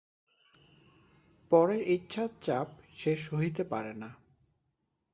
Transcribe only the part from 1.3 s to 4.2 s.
পরের ইচ্ছার চাপ সে সহিতে পারে না।